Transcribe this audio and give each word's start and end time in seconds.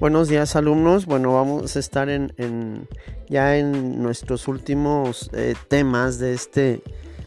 Buenos 0.00 0.28
días 0.28 0.54
alumnos. 0.54 1.06
Bueno, 1.06 1.34
vamos 1.34 1.74
a 1.74 1.80
estar 1.80 2.08
en, 2.08 2.86
ya 3.28 3.56
en 3.56 4.00
nuestros 4.00 4.46
últimos 4.46 5.28
eh, 5.32 5.56
temas 5.66 6.20
de 6.20 6.34
este, 6.34 6.82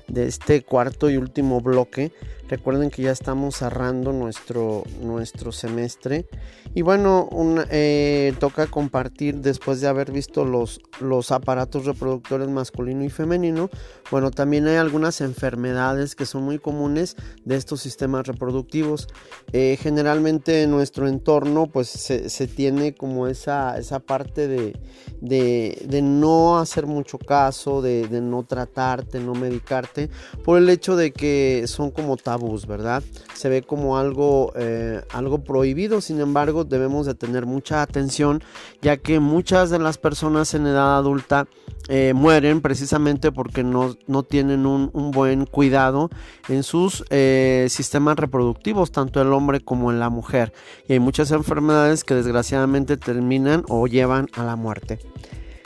de 0.08 0.28
este 0.28 0.64
cuarto 0.64 1.10
y 1.10 1.18
último 1.18 1.60
bloque. 1.60 2.14
Recuerden 2.52 2.90
que 2.90 3.04
ya 3.04 3.12
estamos 3.12 3.56
cerrando 3.56 4.12
nuestro, 4.12 4.84
nuestro 5.02 5.54
semestre. 5.54 6.26
Y 6.74 6.82
bueno, 6.82 7.30
eh, 7.70 8.34
toca 8.42 8.68
compartir 8.68 9.38
después 9.38 9.80
de 9.80 9.88
haber 9.88 10.12
visto 10.12 10.44
los, 10.44 10.82
los 11.00 11.32
aparatos 11.32 11.86
reproductores 11.86 12.50
masculino 12.50 13.06
y 13.06 13.10
femenino. 13.10 13.70
Bueno, 14.10 14.32
también 14.32 14.68
hay 14.68 14.76
algunas 14.76 15.22
enfermedades 15.22 16.14
que 16.14 16.26
son 16.26 16.44
muy 16.44 16.60
comunes 16.60 17.16
de 17.46 17.56
estos 17.56 17.80
sistemas 17.80 18.28
reproductivos. 18.28 19.08
Eh, 19.54 19.78
generalmente 19.82 20.64
en 20.64 20.72
nuestro 20.72 21.08
entorno 21.08 21.68
pues 21.68 21.88
se, 21.88 22.48
tiene 22.48 22.94
como 22.94 23.28
esa, 23.28 23.78
esa 23.78 24.00
parte 24.00 24.50
de, 24.50 24.78
de, 25.22 26.02
no 26.02 26.58
hacer 26.58 26.86
mucho 26.86 27.18
caso, 27.18 27.82
de, 27.82 28.10
de 28.10 28.20
no 28.20 28.44
tratarte, 28.44 29.22
no 29.22 29.36
medicarte, 29.36 30.10
por 30.44 30.58
el 30.58 30.70
hecho 30.70 30.98
de 30.98 31.14
que 31.14 31.64
son 31.68 31.92
como 31.92 32.18
tabú 32.18 32.41
¿verdad? 32.68 33.04
Se 33.36 33.50
ve 33.50 33.62
como 33.62 33.98
algo, 33.98 34.52
eh, 34.56 35.02
algo 35.12 35.44
prohibido, 35.44 36.02
sin 36.02 36.20
embargo 36.20 36.64
debemos 36.64 37.06
de 37.06 37.14
tener 37.14 37.46
mucha 37.46 37.82
atención 37.82 38.44
ya 38.82 38.98
que 38.98 39.20
muchas 39.20 39.70
de 39.70 39.80
las 39.80 39.98
personas 39.98 40.54
en 40.54 40.66
edad 40.66 40.98
adulta 40.98 41.48
eh, 41.88 42.14
mueren 42.16 42.62
precisamente 42.62 43.32
porque 43.32 43.64
no, 43.64 43.96
tienen 44.24 44.66
un, 44.66 44.90
buen 45.12 45.46
cuidado 45.46 46.10
en 46.48 46.64
sus 46.64 47.04
eh, 47.10 47.68
sistemas 47.70 48.18
reproductivos, 48.18 48.92
tanto 48.92 49.22
el 49.22 49.34
hombre 49.34 49.60
como 49.60 49.92
en 49.92 50.00
la 50.00 50.10
mujer. 50.10 50.54
Y 50.88 50.94
hay 50.94 51.00
muchas 51.00 51.32
enfermedades 51.32 52.04
que 52.04 52.16
desgraciadamente 52.16 52.98
terminan 52.98 53.64
o 53.68 53.88
llevan 53.88 54.28
a 54.34 54.44
la 54.44 54.56
muerte. 54.56 55.00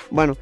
Bueno, 0.10 0.36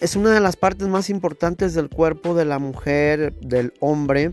es 0.00 0.14
una 0.14 0.32
de 0.32 0.40
las 0.40 0.56
partes 0.56 0.86
más 0.86 1.10
importantes 1.10 1.74
del 1.74 1.88
cuerpo 1.88 2.34
de 2.34 2.44
la 2.44 2.58
mujer, 2.58 3.34
del 3.40 3.74
hombre. 3.80 4.32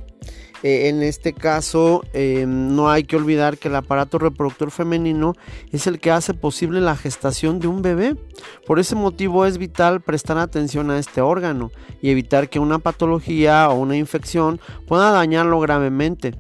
Eh, 0.66 0.90
en 0.90 1.04
este 1.04 1.32
caso, 1.32 2.04
em, 2.12 2.76
no 2.76 2.90
hay 2.90 3.04
que 3.04 3.16
olvidar 3.16 3.60
que 3.60 3.68
el 3.68 3.76
aparato 3.76 4.18
reproductor 4.18 4.72
femenino 4.72 5.36
es 5.72 5.86
el 5.86 6.00
que 6.00 6.10
hace 6.10 6.34
posible 6.34 6.82
la 6.82 6.96
gestación 6.96 7.60
de 7.60 7.68
un 7.68 7.84
bebé. 7.84 8.18
Por 8.66 8.80
ese 8.80 8.96
motivo 8.96 9.46
es 9.46 9.60
vital 9.60 10.02
prestar 10.02 10.40
atención 10.40 10.90
a 10.90 10.98
este 10.98 11.22
órgano 11.22 11.70
y 12.02 12.10
evitar 12.10 12.50
que 12.50 12.58
una 12.58 12.80
patología 12.80 13.70
o 13.70 13.76
una 13.76 13.96
infección 13.96 14.60
pueda 14.88 15.12
dañarlo 15.12 15.60
gravemente. 15.60 16.34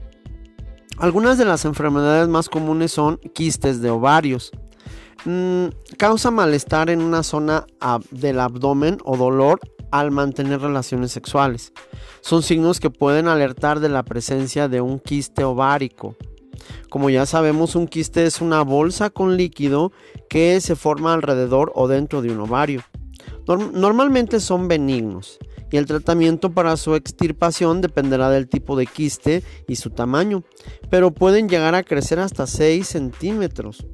Algunas 0.98 1.38
de 1.38 1.46
las 1.46 1.64
enfermedades 1.64 2.28
más 2.28 2.50
comunes 2.50 2.94
son 2.94 3.18
quistes 3.36 3.80
de 3.80 3.92
ovarios. 3.92 4.50
Mm, 5.26 5.68
causa 6.00 6.31
malestar 6.31 6.90
en 6.90 7.03
una 7.03 7.22
zona 7.22 7.68
del 8.09 8.40
abdomen 8.40 8.98
o 9.06 9.18
dolor 9.18 9.59
al 9.99 10.11
mantener 10.11 10.61
relaciones 10.61 11.11
sexuales. 11.11 11.73
Son 12.21 12.43
signos 12.43 12.79
que 12.79 12.89
pueden 12.89 13.27
alertar 13.27 13.79
de 13.79 13.89
la 13.89 14.03
presencia 14.03 14.67
de 14.67 14.81
un 14.81 14.99
quiste 14.99 15.43
ovárico. 15.43 16.15
Como 16.89 17.09
ya 17.09 17.25
sabemos, 17.25 17.75
un 17.75 17.88
quiste 17.88 18.25
es 18.25 18.41
una 18.41 18.61
bolsa 18.61 19.09
con 19.09 19.38
líquido 19.38 19.91
que 20.29 20.59
se 20.61 20.75
forma 20.75 21.13
alrededor 21.13 21.71
o 21.75 21.88
dentro 21.88 22.21
de 22.21 22.31
un 22.31 22.39
ovario. 22.39 22.81
normalmente 23.47 24.39
son 24.39 24.67
benignos 24.67 25.38
y 25.71 25.77
el 25.77 25.85
tratamiento 25.85 26.51
para 26.51 26.77
su 26.77 26.95
extirpación 26.95 27.81
dependerá 27.81 28.29
del 28.29 28.47
tipo 28.47 28.75
de 28.75 28.85
quiste 28.85 29.43
y 29.67 29.75
su 29.75 29.89
tamaño, 29.89 30.43
pero 30.89 31.11
pueden 31.11 31.49
llegar 31.49 31.75
a 31.75 31.83
crecer 31.83 32.19
hasta 32.19 32.47
6 32.47 32.88
centímetros. 32.88 33.85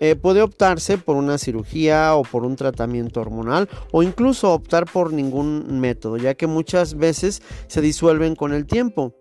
Eh, 0.00 0.16
puede 0.16 0.42
optarse 0.42 0.98
por 0.98 1.16
una 1.16 1.38
cirugía 1.38 2.16
o 2.16 2.22
por 2.22 2.44
un 2.44 2.56
tratamiento 2.56 3.20
hormonal 3.20 3.68
o 3.92 4.02
incluso 4.02 4.52
optar 4.52 4.86
por 4.90 5.12
ningún 5.12 5.80
método, 5.80 6.16
ya 6.16 6.34
que 6.34 6.46
muchas 6.46 6.94
veces 6.94 7.42
se 7.68 7.80
disuelven 7.80 8.34
con 8.34 8.52
el 8.52 8.66
tiempo. 8.66 9.14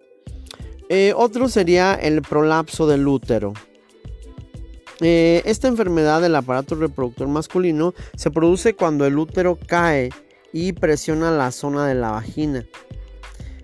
Eh, 0.90 1.14
otro 1.16 1.48
sería 1.48 1.94
el 1.94 2.22
prolapso 2.22 2.88
del 2.88 3.08
útero. 3.08 3.54
Eh, 5.00 5.42
esta 5.46 5.68
enfermedad 5.68 6.22
del 6.22 6.36
aparato 6.36 6.76
reproductor 6.76 7.28
masculino 7.28 7.94
se 8.16 8.32
produce 8.32 8.76
cuando 8.76 9.06
el 9.06 9.18
útero 9.18 9.58
cae 9.68 10.10
y 10.54 10.74
presiona 10.74 11.32
la 11.32 11.52
zona 11.52 11.88
de 11.88 11.96
la 11.96 12.12
vagina. 12.12 12.66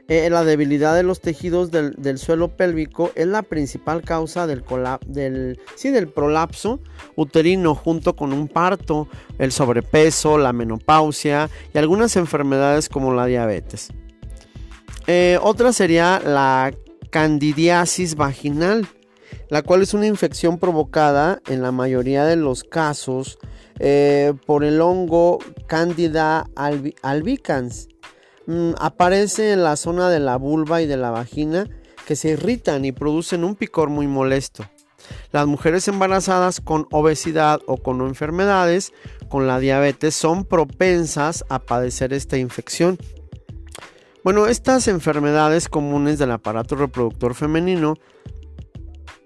Eh, 0.09 0.27
la 0.31 0.43
debilidad 0.43 0.95
de 0.95 1.03
los 1.03 1.21
tejidos 1.21 1.69
del, 1.69 2.17
suelo 2.17 2.47
pélvico 2.47 3.11
es 3.13 3.27
la 3.27 3.43
principal 3.43 4.01
causa 4.01 4.47
del, 4.47 4.63
del, 5.05 5.59
sí, 5.75 5.91
del 5.91 6.07
prolapso 6.07 6.79
uterino 7.15 7.75
junto 7.75 8.15
con 8.15 8.33
un 8.33 8.47
parto, 8.47 9.07
el 9.37 9.51
sobrepeso, 9.51 10.39
la 10.39 10.51
menopausia 10.51 11.47
y 11.75 11.77
algunas 11.77 12.15
enfermedades 12.15 12.89
como 12.89 13.13
la 13.13 13.27
diabetes. 13.27 13.89
Eh, 15.05 15.37
otra 15.43 15.73
sería 15.73 16.19
la 16.25 16.73
candidiasis 17.11 18.15
vaginal, 18.15 18.87
la 19.49 19.61
cual 19.61 19.83
es 19.83 19.93
una 19.93 20.07
infección 20.07 20.57
provocada 20.57 21.39
en 21.47 21.61
la 21.61 21.71
mayoría 21.71 22.25
de 22.25 22.35
los 22.35 22.63
casos 22.63 23.37
eh, 23.77 24.33
por 24.47 24.63
el 24.63 24.81
hongo 24.81 25.37
Candida 25.67 26.49
albicans 26.55 27.89
Mm, 28.49 28.71
aparece 28.79 29.51
en 29.51 29.61
la 29.61 29.75
zona 29.75 30.09
de 30.09 30.19
la 30.19 30.35
vulva 30.35 30.81
y 30.81 30.87
de 30.87 30.97
la 30.97 31.11
vagina 31.11 31.69
que 32.07 32.15
se 32.15 32.29
irritan 32.29 32.83
y 32.83 32.91
producen 32.91 33.43
un 33.43 33.53
picor 33.53 33.89
muy 33.89 34.07
molesto. 34.07 34.65
Las 35.31 35.45
mujeres 35.45 35.87
embarazadas 35.87 36.59
con 36.59 36.87
obesidad 36.89 37.59
o 37.67 37.77
con 37.77 38.01
enfermedades 38.01 38.91
con 39.29 39.45
la 39.45 39.59
diabetes 39.59 40.15
son 40.15 40.45
propensas 40.45 41.45
a 41.49 41.59
padecer 41.59 42.11
esta 42.11 42.37
infección. 42.37 42.97
Bueno, 44.23 44.47
estas 44.47 44.87
enfermedades 44.87 45.69
comunes 45.69 46.17
del 46.17 46.31
aparato 46.31 46.75
reproductor 46.75 47.35
femenino 47.35 47.97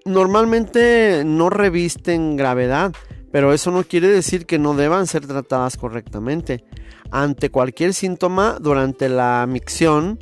normalmente 0.04 1.24
no 1.26 1.50
revisten 1.50 2.36
gravedad, 2.36 2.92
pero 3.34 3.52
eso 3.52 3.72
no 3.72 3.84
quiere 3.84 4.10
decir 4.10 4.46
que 4.46 4.60
no 4.60 4.76
deban 4.76 5.08
ser 5.08 5.26
tratadas 5.26 5.76
correctamente 5.76 6.64
ante 7.10 7.50
cualquier 7.50 7.96
síntoma 7.96 8.60
durante 8.62 9.10
la 9.10 9.48
micción, 9.50 10.20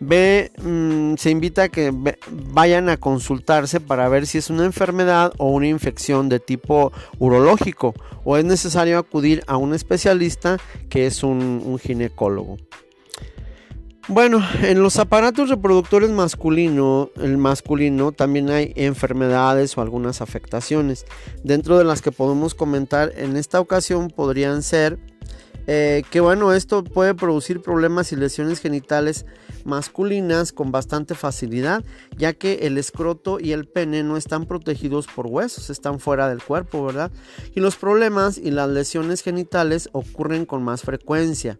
mm, 0.00 1.14
se 1.14 1.30
invita 1.30 1.62
a 1.62 1.68
que 1.68 1.92
vayan 2.52 2.88
a 2.88 2.96
consultarse 2.96 3.78
para 3.78 4.08
ver 4.08 4.26
si 4.26 4.38
es 4.38 4.50
una 4.50 4.64
enfermedad 4.64 5.32
o 5.38 5.52
una 5.52 5.68
infección 5.68 6.28
de 6.28 6.40
tipo 6.40 6.90
urológico 7.20 7.94
o 8.24 8.36
es 8.36 8.44
necesario 8.44 8.98
acudir 8.98 9.44
a 9.46 9.56
un 9.56 9.72
especialista 9.72 10.58
que 10.88 11.06
es 11.06 11.22
un, 11.22 11.78
ginecólogo. 11.80 12.56
Bueno, 14.08 14.42
en 14.62 14.82
los 14.82 14.98
aparatos 14.98 15.50
reproductores 15.50 16.08
masculino, 16.08 17.10
el 17.16 17.36
masculino 17.36 18.10
también 18.10 18.48
hay 18.48 18.72
enfermedades 18.74 19.76
o 19.76 19.82
algunas 19.82 20.22
afectaciones. 20.22 21.04
Dentro 21.44 21.76
de 21.76 21.84
las 21.84 22.00
que 22.00 22.10
podemos 22.10 22.54
comentar 22.54 23.12
en 23.18 23.36
esta 23.36 23.60
ocasión 23.60 24.08
podrían 24.08 24.62
ser 24.62 24.98
eh, 25.66 26.04
que 26.10 26.20
bueno, 26.20 26.54
esto 26.54 26.82
puede 26.82 27.14
producir 27.14 27.60
problemas 27.60 28.10
y 28.10 28.16
lesiones 28.16 28.60
genitales 28.60 29.26
masculinas 29.66 30.52
con 30.54 30.72
bastante 30.72 31.14
facilidad, 31.14 31.84
ya 32.16 32.32
que 32.32 32.60
el 32.62 32.78
escroto 32.78 33.38
y 33.38 33.52
el 33.52 33.68
pene 33.68 34.02
no 34.04 34.16
están 34.16 34.46
protegidos 34.46 35.06
por 35.06 35.26
huesos, 35.26 35.68
están 35.68 36.00
fuera 36.00 36.30
del 36.30 36.42
cuerpo, 36.42 36.82
¿verdad? 36.86 37.10
Y 37.54 37.60
los 37.60 37.76
problemas 37.76 38.38
y 38.38 38.52
las 38.52 38.70
lesiones 38.70 39.20
genitales 39.20 39.90
ocurren 39.92 40.46
con 40.46 40.62
más 40.62 40.80
frecuencia. 40.80 41.58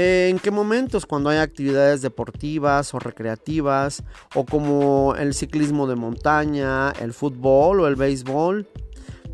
Eh, 0.00 0.28
¿En 0.30 0.38
qué 0.38 0.52
momentos? 0.52 1.06
Cuando 1.06 1.28
hay 1.28 1.38
actividades 1.38 2.02
deportivas 2.02 2.94
o 2.94 3.00
recreativas, 3.00 4.04
o 4.36 4.46
como 4.46 5.16
el 5.16 5.34
ciclismo 5.34 5.88
de 5.88 5.96
montaña, 5.96 6.92
el 7.00 7.12
fútbol 7.12 7.80
o 7.80 7.88
el 7.88 7.96
béisbol. 7.96 8.68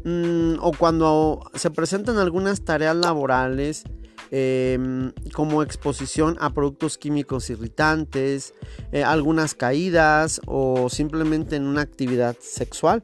Mm, 0.05 0.55
o 0.61 0.73
cuando 0.73 1.43
se 1.53 1.71
presentan 1.71 2.17
algunas 2.17 2.65
tareas 2.65 2.97
laborales 2.97 3.85
em, 4.31 5.12
como 5.35 5.62
exposición 5.62 6.39
a 6.41 6.49
productos 6.49 6.97
químicos 6.97 7.50
irritantes, 7.50 8.55
eh, 8.91 9.05
algunas 9.05 9.55
caídas 9.55 10.41
o 10.47 10.89
simplemente 10.89 11.56
en 11.56 11.67
una 11.67 11.83
actividad 11.83 12.37
sexual. 12.41 13.03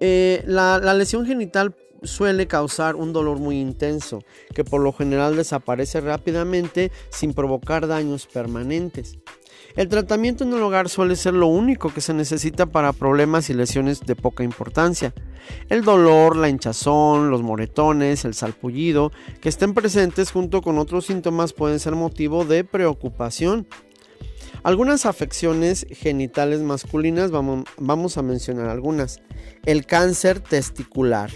Eh, 0.00 0.42
la 0.46 0.94
lesión 0.94 1.26
genital 1.26 1.74
suele 2.02 2.46
causar 2.46 2.96
un 2.96 3.12
dolor 3.12 3.38
muy 3.38 3.60
intenso 3.60 4.22
que 4.54 4.64
por 4.64 4.80
lo 4.80 4.92
general 4.92 5.36
desaparece 5.36 6.00
rápidamente 6.00 6.90
sin 7.10 7.34
provocar 7.34 7.86
daños 7.86 8.26
permanentes. 8.26 9.18
El 9.76 9.88
tratamiento 9.88 10.42
en 10.42 10.52
el 10.52 10.62
hogar 10.62 10.88
suele 10.88 11.14
ser 11.14 11.34
lo 11.34 11.46
único 11.46 11.94
que 11.94 12.00
se 12.00 12.12
necesita 12.12 12.66
para 12.66 12.92
problemas 12.92 13.50
y 13.50 13.54
lesiones 13.54 14.00
de 14.00 14.16
poca 14.16 14.42
importancia. 14.42 15.14
El 15.68 15.84
dolor, 15.84 16.36
la 16.36 16.48
hinchazón, 16.48 17.30
los 17.30 17.42
moretones, 17.42 18.24
el 18.24 18.34
salpullido 18.34 19.12
que 19.40 19.48
estén 19.48 19.74
presentes 19.74 20.32
junto 20.32 20.60
con 20.60 20.78
otros 20.78 21.06
síntomas 21.06 21.52
pueden 21.52 21.78
ser 21.78 21.94
motivo 21.94 22.44
de 22.44 22.64
preocupación. 22.64 23.66
Algunas 24.62 25.06
afecciones 25.06 25.86
genitales 25.90 26.60
masculinas, 26.60 27.30
vamos, 27.30 27.64
vamos 27.78 28.18
a 28.18 28.22
mencionar 28.22 28.68
algunas. 28.68 29.20
El 29.64 29.86
cáncer 29.86 30.40
testicular. 30.40 31.30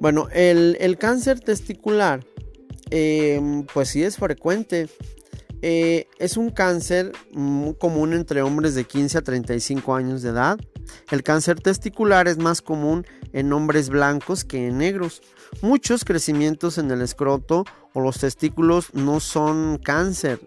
Bueno, 0.00 0.28
el, 0.32 0.96
cáncer 0.98 1.40
testicular, 1.40 2.24
em, 2.90 3.64
pues 3.64 3.90
sí 3.90 4.02
es 4.02 4.16
frecuente. 4.16 4.88
Eh, 5.62 6.08
es 6.18 6.36
un 6.36 6.50
cáncer 6.50 7.12
muy 7.32 7.74
común 7.74 8.12
entre 8.12 8.42
hombres 8.42 8.74
de 8.74 8.84
15 8.84 9.18
a 9.18 9.22
35 9.22 9.94
años 9.94 10.22
de 10.22 10.30
edad. 10.30 10.58
El 11.10 11.22
cáncer 11.22 11.60
testicular 11.60 12.28
es 12.28 12.38
más 12.38 12.60
común 12.60 13.06
en 13.32 13.52
hombres 13.52 13.88
blancos 13.88 14.44
que 14.44 14.66
en 14.66 14.78
negros. 14.78 15.22
Muchos 15.62 16.04
crecimientos 16.04 16.76
en 16.78 16.90
el 16.90 17.00
escroto 17.00 17.64
o 17.94 18.00
los 18.00 18.18
testículos 18.18 18.92
no 18.92 19.20
son 19.20 19.78
cáncer. 19.82 20.40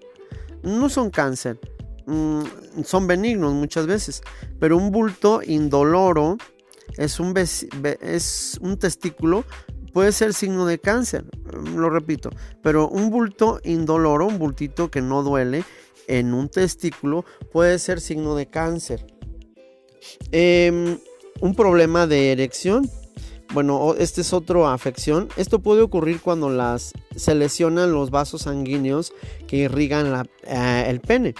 No 0.67 0.89
son 0.89 1.09
cáncer. 1.09 1.59
Mm, 2.05 2.43
son 2.83 3.07
benignos 3.07 3.53
muchas 3.53 3.87
veces. 3.87 4.21
Pero 4.59 4.77
un 4.77 4.91
bulto 4.91 5.41
indoloro 5.43 6.37
es 6.97 7.19
un, 7.19 7.33
es 7.37 8.57
un 8.61 8.77
testículo 8.77 9.43
puede 9.97 10.11
ser 10.11 10.35
signo 10.35 10.67
de 10.67 10.77
cáncer, 10.77 11.25
lo 11.75 11.89
repito, 11.89 12.29
pero 12.61 12.87
un 12.87 13.09
bulto 13.09 13.59
indoloro, 13.63 14.27
un 14.27 14.37
bultito 14.37 14.91
que 14.91 15.01
no 15.01 15.23
duele 15.23 15.63
en 16.07 16.35
un 16.35 16.49
testículo 16.49 17.25
puede 17.51 17.79
ser 17.79 17.99
signo 17.99 18.35
de 18.35 18.45
cáncer. 18.45 19.07
Em, 20.31 20.99
un 21.41 21.55
problema 21.55 22.05
de 22.05 22.31
erección. 22.31 22.87
Bueno, 23.53 23.95
este 23.97 24.21
es 24.21 24.33
otra 24.33 24.73
afección. 24.73 25.29
Esto 25.37 25.59
puede 25.59 25.81
ocurrir 25.81 26.19
cuando 26.21 26.49
las, 26.49 26.93
se 27.15 27.33
lesionan 27.33 27.91
los 27.91 28.11
vasos 28.11 28.43
sanguíneos 28.43 29.13
que 29.47 29.57
irrigan 29.57 30.27
eh, 30.43 30.85
el 30.87 30.99
pene. 30.99 31.33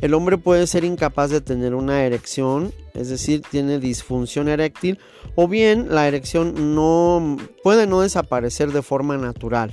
El 0.00 0.14
hombre 0.14 0.38
puede 0.38 0.66
ser 0.66 0.84
incapaz 0.84 1.30
de 1.30 1.42
tener 1.42 1.74
una 1.74 2.04
erección, 2.04 2.72
es 2.94 3.10
decir, 3.10 3.42
tiene 3.50 3.78
disfunción 3.78 4.48
eréctil, 4.48 4.98
o 5.34 5.46
bien 5.46 5.88
la 5.90 6.08
erección 6.08 6.74
no 6.74 7.36
puede 7.62 7.86
no 7.86 8.00
desaparecer 8.00 8.72
de 8.72 8.82
forma 8.82 9.18
natural, 9.18 9.70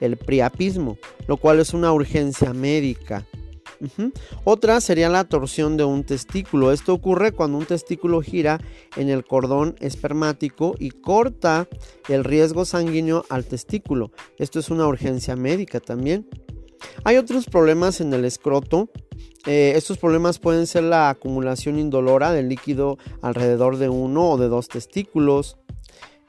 el 0.00 0.16
priapismo, 0.16 0.98
lo 1.28 1.36
cual 1.36 1.60
es 1.60 1.72
una 1.72 1.92
urgencia 1.92 2.52
médica. 2.52 3.26
Otra 4.44 4.80
sería 4.80 5.08
la 5.08 5.24
torsión 5.24 5.76
de 5.76 5.84
un 5.84 6.04
testículo. 6.04 6.72
Esto 6.72 6.92
ocurre 6.92 7.32
cuando 7.32 7.58
un 7.58 7.66
testículo 7.66 8.20
gira 8.20 8.60
en 8.96 9.08
el 9.08 9.24
cordón 9.24 9.76
espermático 9.80 10.74
y 10.78 10.90
corta 10.90 11.68
el 12.08 12.24
riesgo 12.24 12.64
sanguíneo 12.64 13.24
al 13.28 13.44
testículo. 13.44 14.10
Esto 14.38 14.58
es 14.58 14.70
una 14.70 14.86
urgencia 14.86 15.36
médica 15.36 15.80
también. 15.80 16.28
Hay 17.04 17.16
otros 17.16 17.46
problemas 17.46 18.00
en 18.00 18.12
el 18.12 18.24
escroto. 18.24 18.90
Eh, 19.46 19.72
estos 19.76 19.98
problemas 19.98 20.38
pueden 20.38 20.66
ser 20.66 20.84
la 20.84 21.08
acumulación 21.08 21.78
indolora 21.78 22.32
del 22.32 22.48
líquido 22.48 22.98
alrededor 23.22 23.78
de 23.78 23.88
uno 23.88 24.30
o 24.30 24.36
de 24.36 24.48
dos 24.48 24.68
testículos. 24.68 25.56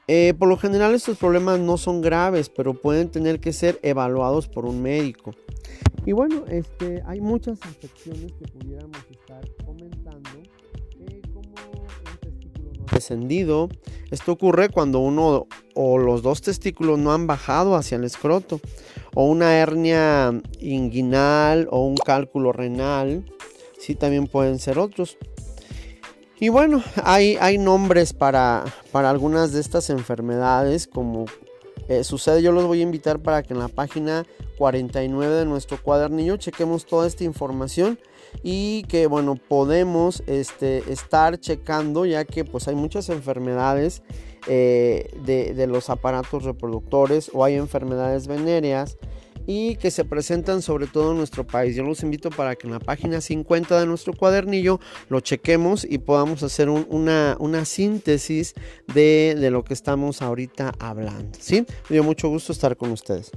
Eh, 0.07 0.33
por 0.37 0.49
lo 0.49 0.57
general 0.57 0.95
estos 0.95 1.17
problemas 1.17 1.59
no 1.59 1.77
son 1.77 2.01
graves, 2.01 2.49
pero 2.49 2.73
pueden 2.73 3.09
tener 3.09 3.39
que 3.39 3.53
ser 3.53 3.79
evaluados 3.81 4.47
por 4.47 4.65
un 4.65 4.81
médico. 4.81 5.33
Y 6.05 6.13
bueno, 6.13 6.45
este, 6.47 7.03
hay 7.05 7.21
muchas 7.21 7.59
afecciones 7.61 8.33
que 8.33 8.45
pudiéramos 8.47 8.97
estar 9.09 9.41
comentando, 9.63 10.29
eh, 10.99 11.21
como 11.31 11.49
un 11.49 12.17
testículo 12.19 12.71
no 12.79 12.85
descendido. 12.91 13.69
Esto 14.09 14.31
ocurre 14.31 14.69
cuando 14.69 14.99
uno 14.99 15.47
o 15.75 15.97
los 15.99 16.23
dos 16.23 16.41
testículos 16.41 16.97
no 16.97 17.13
han 17.13 17.27
bajado 17.27 17.75
hacia 17.75 17.97
el 17.97 18.03
escroto, 18.03 18.59
o 19.13 19.25
una 19.25 19.57
hernia 19.57 20.33
inguinal 20.59 21.67
o 21.69 21.85
un 21.85 21.95
cálculo 21.95 22.51
renal. 22.51 23.23
Sí, 23.79 23.95
también 23.95 24.27
pueden 24.27 24.57
ser 24.57 24.79
otros. 24.79 25.17
Y 26.39 26.49
bueno, 26.49 26.83
hay, 27.03 27.37
hay 27.39 27.59
nombres 27.59 28.13
para, 28.13 28.65
para 28.91 29.11
algunas 29.11 29.51
de 29.51 29.61
estas 29.61 29.91
enfermedades, 29.91 30.87
como 30.87 31.25
eh, 31.87 32.03
sucede, 32.03 32.41
yo 32.41 32.51
los 32.51 32.65
voy 32.65 32.79
a 32.79 32.83
invitar 32.83 33.19
para 33.19 33.43
que 33.43 33.53
en 33.53 33.59
la 33.59 33.67
página 33.67 34.25
49 34.61 35.33
de 35.37 35.45
nuestro 35.45 35.81
cuadernillo 35.81 36.37
chequemos 36.37 36.85
toda 36.85 37.07
esta 37.07 37.23
información 37.23 37.97
y 38.43 38.83
que 38.83 39.07
bueno 39.07 39.35
podemos 39.35 40.21
este, 40.27 40.83
estar 40.91 41.39
checando 41.39 42.05
ya 42.05 42.25
que 42.25 42.45
pues 42.45 42.67
hay 42.67 42.75
muchas 42.75 43.09
enfermedades 43.09 44.03
eh, 44.45 45.09
de, 45.25 45.65
los 45.65 45.89
aparatos 45.89 46.43
reproductores 46.43 47.31
o 47.33 47.43
hay 47.43 47.55
enfermedades 47.55 48.27
venéreas 48.27 48.99
y 49.47 49.77
que 49.77 49.89
se 49.89 50.05
presentan 50.05 50.61
sobre 50.61 50.85
todo 50.85 51.11
en 51.11 51.17
nuestro 51.17 51.45
país. 51.47 51.75
Yo 51.75 51.81
los 51.81 52.03
invito 52.03 52.29
para 52.29 52.55
que 52.55 52.67
en 52.67 52.73
la 52.73 52.79
página 52.79 53.19
50 53.19 53.79
de 53.79 53.87
nuestro 53.87 54.13
cuadernillo 54.13 54.79
lo 55.09 55.21
chequemos 55.21 55.87
y 55.89 55.97
podamos 55.97 56.43
hacer 56.43 56.69
una, 56.69 57.35
una, 57.39 57.65
síntesis 57.65 58.53
de, 58.93 59.35
de, 59.39 59.49
lo 59.49 59.63
que 59.63 59.73
estamos 59.73 60.21
ahorita 60.21 60.73
hablando. 60.77 61.39
¿sí? 61.41 61.65
Me 61.89 61.95
dio 61.95 62.03
mucho 62.03 62.29
gusto 62.29 62.51
estar 62.51 62.77
con 62.77 62.91
ustedes. 62.91 63.31